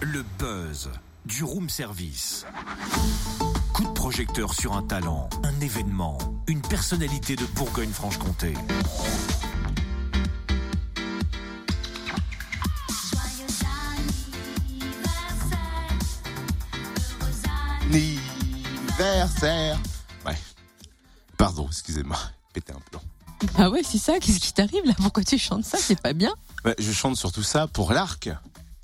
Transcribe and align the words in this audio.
Le 0.00 0.22
buzz 0.38 0.90
du 1.24 1.42
room 1.42 1.68
service. 1.70 2.44
Coup 3.72 3.84
de 3.84 3.92
projecteur 3.92 4.52
sur 4.52 4.74
un 4.74 4.82
talent, 4.82 5.30
un 5.42 5.60
événement, 5.60 6.18
une 6.46 6.60
personnalité 6.60 7.34
de 7.34 7.44
Bourgogne-Franche-Comté. 7.46 8.54
Anniversaire. 18.98 19.78
Ouais. 20.26 20.36
Pardon, 21.38 21.66
excusez-moi. 21.68 22.18
Péter 22.52 22.72
un 22.72 22.80
plan. 22.90 23.00
Ah 23.56 23.70
ouais, 23.70 23.82
c'est 23.82 23.98
ça. 23.98 24.18
Qu'est-ce 24.18 24.40
qui 24.40 24.52
t'arrive 24.52 24.84
là? 24.84 24.94
Pourquoi 24.96 25.24
tu 25.24 25.38
chantes 25.38 25.64
ça? 25.64 25.78
C'est 25.78 26.00
pas 26.00 26.12
bien? 26.12 26.34
Ouais, 26.64 26.74
je 26.78 26.92
chante 26.92 27.16
surtout 27.16 27.42
ça 27.42 27.66
pour 27.66 27.92
l'arc. 27.92 28.28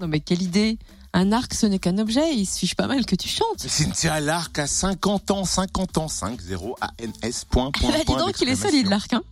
Non 0.01 0.09
mais 0.09 0.21
quelle 0.21 0.43
idée 0.43 0.79
Un 1.15 1.33
arc, 1.33 1.53
ce 1.55 1.67
n'est 1.67 1.79
qu'un 1.79 1.99
objet. 1.99 2.35
Il 2.35 2.47
suffit 2.47 2.75
pas 2.75 2.87
mal 2.87 3.05
que 3.05 3.15
tu 3.15 3.29
chantes. 3.29 3.59
Cynthia 3.59 4.19
Larc 4.21 4.59
a 4.59 4.67
50 4.67 5.31
ans, 5.31 5.45
50 5.45 5.99
ans, 5.99 6.09
5 6.09 6.41
0 6.41 6.77
ANS 6.81 7.45
point 7.51 7.71
point 7.71 7.91
Bah, 7.91 7.97
dis 8.07 8.15
donc, 8.15 8.41
il 8.41 8.49
est 8.49 8.57
solide 8.57 8.89
l'arc. 8.89 9.13
Hein 9.13 9.23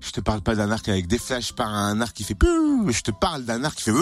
Je 0.00 0.10
te 0.10 0.20
parle 0.20 0.40
pas 0.40 0.54
d'un 0.54 0.70
arc 0.70 0.88
avec 0.88 1.06
des 1.06 1.18
flashs, 1.18 1.52
pas 1.52 1.66
un 1.66 2.00
arc 2.00 2.14
qui 2.14 2.24
fait. 2.24 2.36
Je 2.40 3.00
te 3.00 3.10
parle 3.12 3.44
d'un 3.44 3.62
arc 3.62 3.76
qui 3.76 3.84
fait 3.84 3.92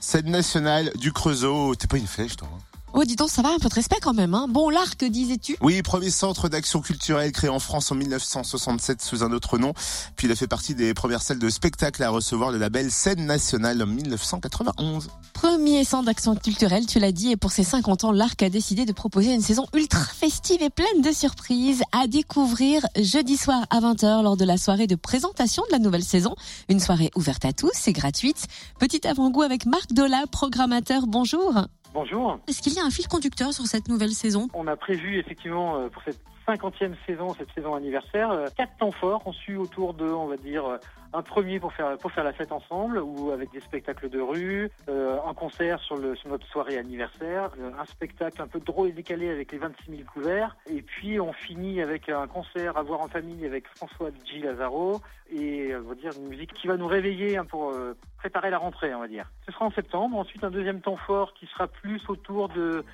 Scène 0.00 0.30
nationale 0.30 0.92
du 0.96 1.12
Creusot. 1.12 1.74
T'es 1.74 1.86
pas 1.86 1.96
une 1.98 2.06
flèche, 2.06 2.36
toi 2.36 2.48
hein 2.52 2.58
oh, 2.92 3.04
dis 3.04 3.16
donc, 3.16 3.30
ça 3.30 3.42
va, 3.42 3.50
un 3.50 3.58
peu 3.58 3.68
de 3.68 3.74
respect 3.74 3.98
quand 4.00 4.14
même. 4.14 4.34
Hein 4.34 4.46
bon, 4.48 4.70
l'arc, 4.70 5.04
disais-tu? 5.04 5.56
Oui, 5.60 5.82
premier 5.82 6.10
centre 6.10 6.48
d'action 6.48 6.80
culturelle 6.80 7.32
créé 7.32 7.50
en 7.50 7.58
France 7.58 7.90
en 7.92 7.94
1967 7.94 9.02
sous 9.02 9.22
un 9.22 9.32
autre 9.32 9.58
nom. 9.58 9.72
Puis 10.16 10.26
il 10.26 10.32
a 10.32 10.36
fait 10.36 10.46
partie 10.46 10.74
des 10.74 10.94
premières 10.94 11.22
salles 11.22 11.38
de 11.38 11.48
spectacle 11.48 12.02
à 12.02 12.10
recevoir 12.10 12.50
le 12.50 12.58
label 12.58 12.90
Scène 12.90 13.26
nationale 13.26 13.82
en 13.82 13.86
1991. 13.86 15.08
Premier 15.34 15.84
centre 15.84 16.04
d'action 16.04 16.34
culturelle, 16.34 16.86
tu 16.86 16.98
l'as 16.98 17.12
dit, 17.12 17.30
et 17.30 17.36
pour 17.36 17.52
ses 17.52 17.64
50 17.64 18.04
ans, 18.04 18.12
l'Arc 18.12 18.42
a 18.42 18.50
décidé 18.50 18.84
de 18.84 18.92
proposer 18.92 19.32
une 19.32 19.42
saison 19.42 19.66
ultra 19.74 20.04
festive 20.04 20.62
et 20.62 20.70
pleine 20.70 21.02
de 21.02 21.12
surprises 21.12 21.82
à 21.92 22.06
découvrir 22.06 22.86
jeudi 22.96 23.36
soir 23.36 23.64
à 23.70 23.80
20h 23.80 24.22
lors 24.22 24.36
de 24.36 24.44
la 24.44 24.56
soirée 24.56 24.86
de 24.86 24.96
présentation 24.96 25.62
de 25.68 25.72
la 25.72 25.78
nouvelle 25.78 26.04
saison. 26.04 26.34
Une 26.68 26.80
soirée 26.80 27.10
ouverte 27.16 27.44
à 27.44 27.52
tous, 27.52 27.70
c'est 27.74 27.92
gratuite. 27.92 28.46
Petit 28.78 29.06
avant-goût 29.06 29.42
avec 29.42 29.66
Marc 29.66 29.92
Dola, 29.92 30.24
programmateur. 30.30 31.06
Bonjour. 31.06 31.54
Bonjour. 31.92 32.38
Est-ce 32.46 32.62
qu'il 32.62 32.74
y 32.74 32.78
a 32.78 32.84
un 32.84 32.90
fil 32.90 33.08
conducteur 33.08 33.52
sur 33.52 33.66
cette 33.66 33.88
nouvelle 33.88 34.12
saison? 34.12 34.48
On 34.54 34.66
a 34.66 34.76
prévu 34.76 35.18
effectivement 35.18 35.76
euh, 35.76 35.88
pour 35.88 36.02
cette 36.04 36.20
50e 36.46 36.94
saison, 37.06 37.34
cette 37.34 37.50
saison 37.52 37.74
anniversaire, 37.74 38.30
euh, 38.30 38.46
quatre 38.56 38.76
temps 38.78 38.90
forts 38.90 39.22
conçus 39.22 39.56
autour 39.56 39.94
de, 39.94 40.04
on 40.04 40.26
va 40.26 40.36
dire, 40.36 40.66
euh, 40.66 40.78
un 41.12 41.22
premier 41.22 41.58
pour 41.58 41.72
faire 41.72 41.98
pour 41.98 42.12
faire 42.12 42.22
la 42.24 42.32
fête 42.32 42.52
ensemble 42.52 42.98
ou 42.98 43.32
avec 43.32 43.50
des 43.50 43.60
spectacles 43.60 44.08
de 44.08 44.20
rue, 44.20 44.70
euh, 44.88 45.18
un 45.26 45.34
concert 45.34 45.80
sur, 45.80 45.96
le, 45.96 46.14
sur 46.14 46.28
notre 46.28 46.46
soirée 46.46 46.78
anniversaire, 46.78 47.50
un 47.78 47.84
spectacle 47.84 48.40
un 48.40 48.46
peu 48.46 48.60
drôle 48.60 48.88
et 48.88 48.92
décalé 48.92 49.28
avec 49.28 49.50
les 49.50 49.58
26 49.58 49.90
000 49.90 50.02
couverts, 50.12 50.56
et 50.68 50.82
puis 50.82 51.18
on 51.18 51.32
finit 51.32 51.82
avec 51.82 52.08
un 52.08 52.28
concert 52.28 52.76
à 52.76 52.82
voir 52.82 53.00
en 53.00 53.08
famille 53.08 53.44
avec 53.44 53.66
François 53.76 54.10
G. 54.24 54.38
Lazaro 54.38 55.00
et 55.32 55.74
on 55.74 55.88
va 55.88 55.94
dire 55.96 56.12
une 56.16 56.28
musique 56.28 56.52
qui 56.54 56.68
va 56.68 56.76
nous 56.76 56.86
réveiller 56.86 57.36
hein, 57.36 57.44
pour 57.44 57.72
préparer 58.18 58.50
la 58.50 58.58
rentrée, 58.58 58.94
on 58.94 59.00
va 59.00 59.08
dire. 59.08 59.30
Ce 59.46 59.52
sera 59.52 59.64
en 59.64 59.70
septembre. 59.70 60.16
Ensuite 60.16 60.44
un 60.44 60.50
deuxième 60.50 60.80
temps 60.80 60.96
fort 60.96 61.34
qui 61.34 61.46
sera 61.46 61.66
plus 61.66 62.00
autour 62.08 62.48
de 62.48 62.84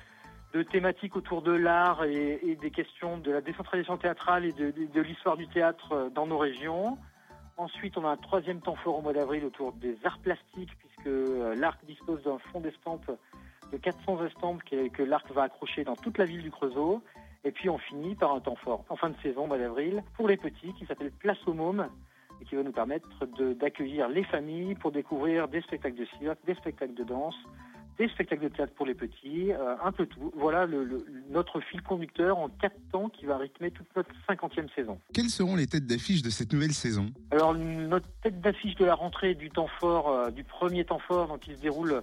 de 0.57 0.63
thématiques 0.63 1.15
autour 1.15 1.43
de 1.43 1.51
l'art 1.51 2.03
et, 2.03 2.57
des 2.59 2.71
questions 2.71 3.19
de 3.19 3.31
la 3.31 3.41
décentralisation 3.41 3.97
théâtrale 3.97 4.43
et 4.43 4.51
de, 4.51 5.01
l'histoire 5.01 5.37
du 5.37 5.47
théâtre 5.47 5.91
euh, 5.91 6.09
dans 6.09 6.25
nos 6.25 6.39
régions. 6.39 6.97
Ensuite, 7.57 7.95
on 7.95 8.05
a 8.05 8.09
un 8.09 8.17
troisième 8.17 8.59
temps 8.59 8.75
fort 8.75 8.97
au 8.97 9.01
mois 9.01 9.13
d'avril 9.13 9.45
autour 9.45 9.73
des 9.73 9.95
arts 10.03 10.17
plastiques, 10.17 10.75
puisque 10.79 11.07
euh, 11.07 11.53
l'ARC 11.55 11.77
dispose 11.85 12.23
d'un 12.23 12.39
fonds 12.51 12.59
d'estampes 12.59 13.11
de 13.71 13.77
400 13.77 14.25
estampes 14.25 14.63
que, 14.63 15.03
l'ARC 15.03 15.31
va 15.31 15.43
accrocher 15.43 15.83
dans 15.83 15.95
toute 15.95 16.17
la 16.17 16.25
ville 16.25 16.41
du 16.41 16.49
Creusot. 16.49 17.03
Et 17.43 17.51
puis, 17.51 17.69
on 17.69 17.77
finit 17.77 18.15
par 18.15 18.33
un 18.33 18.39
temps 18.39 18.55
fort 18.55 18.83
en 18.89 18.95
fin 18.95 19.09
de 19.09 19.17
saison, 19.21 19.43
au 19.43 19.47
mois 19.47 19.59
d'avril, 19.59 20.03
pour 20.15 20.27
les 20.27 20.37
petits, 20.37 20.73
qui 20.73 20.87
s'appelle 20.87 21.11
Place 21.11 21.37
au 21.45 21.53
Môme, 21.53 21.87
et 22.41 22.45
qui 22.45 22.55
va 22.55 22.63
nous 22.63 22.71
permettre 22.71 23.07
d'accueillir 23.53 24.09
les 24.09 24.23
familles 24.23 24.73
pour 24.73 24.91
découvrir 24.91 25.47
des 25.47 25.61
spectacles 25.61 25.97
de 25.97 26.07
cirque, 26.17 26.39
des 26.47 26.55
spectacles 26.55 26.95
de 26.95 27.03
danse, 27.03 27.37
des 27.97 28.07
spectacles 28.09 28.43
de 28.43 28.49
théâtre 28.49 28.73
pour 28.75 28.85
les 28.85 28.93
petits, 28.93 29.51
euh, 29.51 29.75
un 29.83 29.91
peu 29.91 30.05
tout. 30.05 30.31
Voilà 30.35 30.65
le, 30.65 30.83
le- 30.83 31.05
notre 31.31 31.59
fil 31.61 31.81
conducteur 31.81 32.37
en 32.37 32.47
quatre 32.49 32.77
temps 32.91 33.09
qui 33.09 33.25
va 33.25 33.37
rythmer 33.37 33.71
toute 33.71 33.87
notre 33.95 34.11
cinquantième 34.27 34.67
saison. 34.75 34.99
Quelles 35.13 35.29
seront 35.29 35.55
les 35.55 35.67
têtes 35.67 35.87
d'affiche 35.87 36.21
de 36.21 36.29
cette 36.29 36.53
nouvelle 36.53 36.73
saison? 36.73 37.07
Alors 37.31 37.53
notre 37.55 38.07
tête 38.21 38.39
d'affiche 38.41 38.75
de 38.75 38.85
la 38.85 38.95
rentrée 38.95 39.33
du 39.33 39.49
temps 39.49 39.69
fort, 39.79 40.09
euh, 40.09 40.29
du 40.31 40.43
premier 40.43 40.85
temps 40.85 40.99
fort, 40.99 41.27
donc 41.27 41.39
qui 41.41 41.53
se 41.55 41.59
déroule 41.59 42.01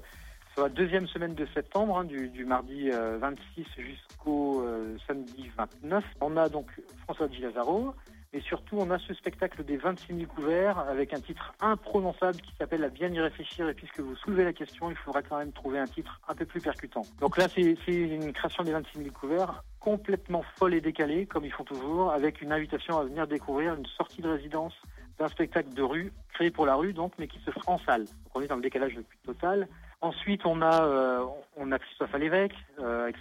sur 0.54 0.62
la 0.64 0.68
deuxième 0.68 1.06
semaine 1.08 1.34
de 1.34 1.46
septembre, 1.54 1.98
hein, 1.98 2.04
du, 2.04 2.28
du 2.28 2.44
mardi 2.44 2.90
euh, 2.90 3.18
26 3.18 3.64
jusqu'au 3.78 4.62
euh, 4.62 4.96
samedi 5.06 5.50
29. 5.56 6.04
On 6.20 6.36
a 6.36 6.48
donc 6.48 6.66
François 7.04 7.28
Di 7.28 7.38
Lazaro, 7.38 7.94
et 8.34 8.40
surtout 8.40 8.76
on 8.78 8.90
a 8.90 8.98
ce 8.98 9.14
spectacle 9.14 9.64
des 9.64 9.76
26 9.76 10.14
000 10.14 10.26
couverts 10.26 10.80
avec 10.80 11.14
un 11.14 11.20
titre 11.20 11.54
imprononçable 11.60 12.40
qui 12.40 12.52
s'appelle 12.58 12.82
À 12.82 12.88
bien 12.88 13.08
y 13.12 13.20
réfléchir. 13.20 13.68
Et 13.68 13.74
puisque 13.74 14.00
vous 14.00 14.16
soulevez 14.16 14.44
la 14.44 14.52
question, 14.52 14.90
il 14.90 14.96
faudra 14.96 15.22
quand 15.22 15.38
même 15.38 15.52
trouver 15.52 15.78
un 15.78 15.86
titre 15.86 16.20
un 16.28 16.34
peu 16.34 16.44
plus 16.44 16.60
percutant. 16.60 17.02
Donc 17.20 17.38
là, 17.38 17.46
c'est 17.48 17.76
une 17.86 18.32
création 18.32 18.64
des 18.64 18.72
26 18.72 18.98
000 18.98 19.10
couverts 19.10 19.62
complètement 19.78 20.42
folle 20.56 20.74
et 20.74 20.80
décalée, 20.80 21.26
comme 21.26 21.44
ils 21.44 21.52
font 21.52 21.64
toujours, 21.64 22.10
avec 22.10 22.42
une 22.42 22.52
invitation 22.52 22.98
à 22.98 23.04
venir 23.04 23.26
découvrir 23.28 23.74
une 23.74 23.86
sortie 23.86 24.20
de 24.20 24.28
résidence 24.28 24.74
d'un 25.18 25.28
spectacle 25.28 25.72
de 25.72 25.82
rue, 25.82 26.12
créé 26.32 26.50
pour 26.50 26.66
la 26.66 26.74
rue 26.74 26.92
donc, 26.92 27.12
mais 27.18 27.28
qui 27.28 27.38
se 27.40 27.52
fera 27.52 27.72
en 27.72 27.78
salle. 27.78 28.04
Donc 28.04 28.34
on 28.34 28.40
est 28.40 28.48
dans 28.48 28.56
le 28.56 28.62
décalage 28.62 28.94
le 28.94 29.02
plus 29.02 29.18
total. 29.18 29.68
Ensuite, 30.04 30.44
on 30.44 30.60
a, 30.60 30.84
euh, 30.84 31.24
on 31.56 31.72
a 31.72 31.78
Christophe 31.78 32.14
Alévèque, 32.14 32.54
euh, 32.78 33.04
avec 33.04 33.16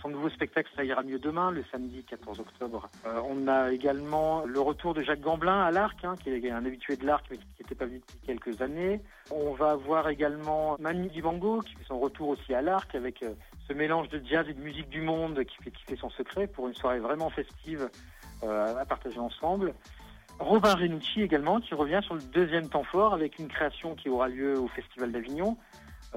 son 0.00 0.08
nouveau 0.08 0.30
spectacle 0.30 0.70
Ça 0.76 0.84
ira 0.84 1.02
mieux 1.02 1.18
demain, 1.18 1.50
le 1.50 1.64
samedi 1.72 2.04
14 2.04 2.38
octobre. 2.38 2.88
Euh, 3.06 3.20
on 3.28 3.48
a 3.48 3.72
également 3.72 4.44
le 4.44 4.60
retour 4.60 4.94
de 4.94 5.02
Jacques 5.02 5.20
Gamblin 5.20 5.60
à 5.60 5.72
l'Arc, 5.72 6.04
hein, 6.04 6.14
qui 6.22 6.30
est 6.30 6.50
un 6.52 6.64
habitué 6.64 6.94
de 6.94 7.04
l'Arc, 7.04 7.24
mais 7.28 7.38
qui 7.38 7.44
n'était 7.58 7.74
pas 7.74 7.86
venu 7.86 7.98
depuis 7.98 8.20
quelques 8.24 8.62
années. 8.62 9.00
On 9.32 9.52
va 9.54 9.74
voir 9.74 10.08
également 10.10 10.76
Manu 10.78 11.08
Dibango, 11.08 11.58
qui 11.62 11.74
fait 11.74 11.88
son 11.88 11.98
retour 11.98 12.28
aussi 12.28 12.54
à 12.54 12.62
l'Arc, 12.62 12.94
avec 12.94 13.24
ce 13.66 13.72
mélange 13.72 14.08
de 14.08 14.22
jazz 14.24 14.46
et 14.48 14.54
de 14.54 14.62
musique 14.62 14.90
du 14.90 15.00
monde 15.00 15.42
qui 15.42 15.56
fait, 15.64 15.72
qui 15.72 15.82
fait 15.86 15.96
son 15.96 16.10
secret 16.10 16.46
pour 16.46 16.68
une 16.68 16.74
soirée 16.74 17.00
vraiment 17.00 17.30
festive 17.30 17.90
à 18.44 18.84
partager 18.86 19.18
ensemble. 19.18 19.74
Robin 20.38 20.76
Renucci 20.76 21.20
également, 21.20 21.58
qui 21.58 21.74
revient 21.74 22.00
sur 22.04 22.14
le 22.14 22.22
deuxième 22.22 22.68
temps 22.68 22.84
fort 22.84 23.12
avec 23.12 23.40
une 23.40 23.48
création 23.48 23.96
qui 23.96 24.08
aura 24.08 24.28
lieu 24.28 24.56
au 24.56 24.68
Festival 24.68 25.10
d'Avignon, 25.10 25.56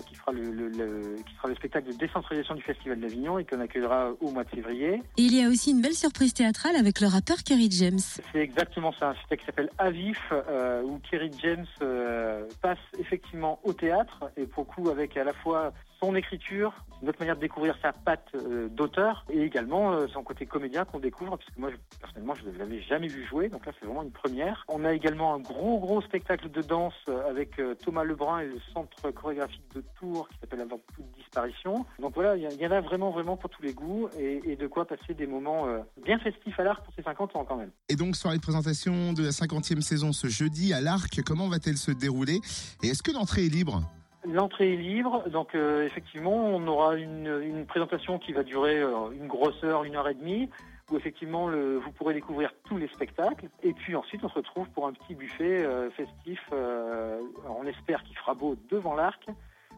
qui, 0.08 0.16
fera 0.16 0.32
le, 0.32 0.52
le- 0.52 0.70
le- 0.70 1.16
qui 1.28 1.36
sera 1.36 1.48
le 1.50 1.56
spectacle 1.56 1.88
de 1.88 1.94
décentralisation 1.98 2.56
du 2.56 2.62
Festival 2.62 3.00
d'Avignon 3.00 3.38
et 3.40 3.46
qu'on 3.46 3.60
accueillera 3.60 4.12
au 4.22 4.32
mois 4.32 4.44
de 4.44 4.50
février. 4.50 5.02
Et 5.18 5.22
il 5.22 5.36
y 5.36 5.44
a 5.44 5.50
aussi 5.50 5.72
une 5.72 5.82
belle 5.82 5.94
surprise 5.94 6.34
théâtrale 6.34 6.76
avec 6.76 7.02
le 7.02 7.08
rappeur 7.08 7.38
Kerry 7.44 7.70
James. 7.72 8.00
C'est 8.32 8.40
exactement 8.40 8.94
ça, 9.00 9.10
un 9.10 9.14
spectacle 9.16 9.42
qui 9.42 9.46
s'appelle 9.48 9.70
Avif, 9.78 10.20
euh, 10.32 10.82
où 10.84 11.00
Kerry 11.10 11.32
James 11.42 11.66
euh, 11.82 12.46
passe 12.62 12.78
effectivement 13.00 13.60
au 13.64 13.74
théâtre, 13.74 14.32
et 14.38 14.46
pour 14.46 14.66
le 14.68 14.74
coup 14.84 14.90
avec 14.90 15.18
à 15.18 15.24
la 15.24 15.34
fois 15.34 15.74
son 16.02 16.16
écriture, 16.16 16.74
notre 17.04 17.20
manière 17.20 17.36
de 17.36 17.42
découvrir 17.42 17.78
sa 17.82 17.94
patte 17.94 18.28
euh, 18.36 18.68
d'auteur, 18.70 19.26
et 19.30 19.42
également 19.42 19.94
euh, 19.94 20.08
son 20.14 20.24
côté 20.24 20.46
comédien 20.46 20.84
qu'on 20.84 21.00
découvre, 21.00 21.38
puisque 21.38 21.58
moi 21.58 21.70
personnellement 22.00 22.34
je 22.36 22.50
ne 22.50 22.58
l'avais 22.58 22.82
jamais 22.82 23.08
vu 23.08 23.26
jouer, 23.26 23.50
donc 23.50 23.66
là 23.66 23.72
c'est 23.80 23.86
vraiment 23.86 24.04
une 24.04 24.12
première. 24.12 24.66
On 24.68 24.84
a 24.84 24.94
également 24.94 25.36
un 25.36 25.40
gros 25.40 25.80
gros 25.80 26.02
spectacle 26.02 26.50
de 26.50 26.62
danse 26.62 26.94
euh, 27.08 27.30
avec 27.30 27.62
Thomas 27.84 28.04
Lebrun 28.04 28.40
et 28.40 28.48
le 28.48 28.60
centre 28.74 29.12
chorégraphique 29.12 29.64
de 29.76 29.84
Tours 30.00 30.28
qui 30.30 30.38
s'appelle 30.40 30.62
Avant 30.62 30.80
toute 30.96 31.06
disparition. 31.18 31.86
Donc 32.00 32.14
voilà, 32.16 32.36
il 32.36 32.62
y, 32.62 32.68
en 32.68 32.72
a 32.72 32.82
vraiment 32.82 33.12
vraiment 33.12 33.38
pour 33.38 33.50
tous 33.50 33.62
les 33.62 33.74
goûts, 33.74 34.10
et, 34.18 34.56
de 34.56 34.68
quoi 34.68 34.86
passer 34.86 35.14
des 35.14 35.28
moments 35.28 35.68
bien 36.04 36.20
festifs 36.20 36.60
à 36.60 36.64
l'art 36.64 36.82
pour 36.82 36.94
ses 36.94 37.04
50 37.04 37.36
ans 37.36 37.46
quand 37.46 37.56
même. 37.56 37.72
Et 37.90 37.96
donc, 37.96 38.16
soirée 38.16 38.38
de 38.38 38.42
présentation 38.42 39.14
de 39.14 39.24
la 39.24 39.30
50e 39.30 39.82
saison 39.82 40.12
ce 40.12 40.28
jeudi 40.28 40.74
à 40.74 40.82
l'Arc, 40.82 41.22
comment 41.26 41.48
va-t-elle 41.48 41.78
se 41.78 41.92
dérouler? 41.92 42.40
Et 42.84 42.88
est-ce 42.88 43.04
que 43.04 43.12
l'entrée 43.12 43.46
est 43.46 43.50
libre? 43.50 43.82
L'entrée 44.26 44.74
est 44.74 44.78
libre, 44.78 45.28
donc 45.30 45.56
euh, 45.56 45.84
effectivement, 45.84 46.36
on 46.36 46.68
aura 46.68 46.96
une, 46.96 47.66
présentation 47.68 48.20
qui 48.20 48.34
va 48.34 48.44
durer 48.44 48.78
euh, 48.78 49.12
une 49.12 49.28
grosse 49.28 49.64
heure, 49.64 49.84
une 49.84 49.96
heure 49.96 50.08
et 50.08 50.14
demie, 50.14 50.50
où 50.92 50.98
effectivement 50.98 51.48
le- 51.48 51.78
vous 51.78 51.92
pourrez 51.92 52.14
découvrir 52.14 52.52
tous 52.66 52.78
les 52.78 52.88
spectacles. 52.90 53.50
Et 53.64 53.74
puis 53.74 53.96
ensuite, 53.96 54.24
on 54.24 54.30
se 54.30 54.36
retrouve 54.36 54.70
pour 54.70 54.86
un 54.88 54.94
petit 54.94 55.16
buffet 55.16 55.64
euh, 55.64 55.90
festif. 55.92 56.40
on 56.52 57.66
espère 57.66 58.04
qu'il 58.04 58.18
fera 58.18 58.36
beau 58.36 58.56
devant 58.70 58.96
l'arc. 58.96 59.28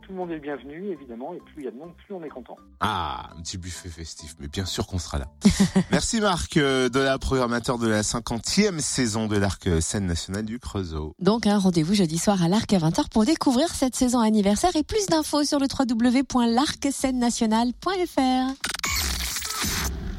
Tout 0.05 0.11
le 0.11 0.17
monde 0.17 0.31
est 0.31 0.35
le 0.35 0.41
bienvenu, 0.41 0.91
évidemment, 0.91 1.33
et 1.33 1.39
plus 1.39 1.55
il 1.59 1.63
y 1.63 1.67
a 1.67 1.71
de 1.71 1.77
monde, 1.77 1.93
plus 2.05 2.13
on 2.13 2.21
est 2.23 2.29
content. 2.29 2.57
Ah, 2.81 3.29
un 3.37 3.41
petit 3.41 3.57
buffet 3.57 3.87
festif, 3.87 4.35
mais 4.39 4.47
bien 4.47 4.65
sûr 4.65 4.85
qu'on 4.85 4.99
sera 4.99 5.17
là. 5.17 5.27
Merci 5.91 6.19
Marc, 6.19 6.57
euh, 6.57 6.89
de 6.89 6.99
la 6.99 7.17
programmateur 7.17 7.77
de 7.77 7.87
la 7.87 8.01
50e 8.01 8.79
saison 8.79 9.27
de 9.27 9.37
l'Arc 9.37 9.65
euh, 9.67 9.79
Scène 9.79 10.05
Nationale 10.05 10.43
du 10.43 10.59
Creusot. 10.59 11.15
Donc 11.19 11.47
un 11.47 11.57
rendez-vous 11.57 11.93
jeudi 11.93 12.17
soir 12.17 12.43
à 12.43 12.49
l'Arc 12.49 12.73
à 12.73 12.79
20h 12.79 13.07
pour 13.09 13.23
découvrir 13.23 13.69
cette 13.69 13.95
saison 13.95 14.19
anniversaire 14.19 14.75
et 14.75 14.83
plus 14.83 15.05
d'infos 15.07 15.45
sur 15.45 15.59
le 15.59 15.67
www.larcscène-nationale.fr. 15.67 18.53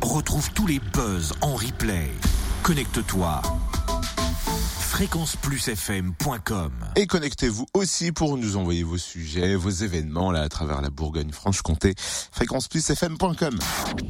Retrouve 0.01 0.51
tous 0.53 0.67
les 0.67 0.79
buzz 0.79 1.35
en 1.43 1.55
replay. 1.55 2.11
Connecte-toi. 2.63 3.43
fréquenceplusfm.com. 4.95 6.73
Et 6.95 7.09
connectez-vous 7.09 7.67
aussi 7.75 8.13
pour 8.13 8.39
nous 8.39 8.57
envoyer 8.57 8.85
vos 8.85 8.97
sujets, 8.97 9.57
vos 9.57 9.71
événements 9.71 10.31
là 10.31 10.43
à 10.43 10.49
travers 10.49 10.81
la 10.83 10.91
Bourgogne-Franche-Comté. 10.91 11.95
fréquenceplusfm.com. 12.31 13.59